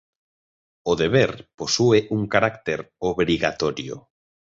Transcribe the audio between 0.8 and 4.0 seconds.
O deber posúe un carácter obrigatorio.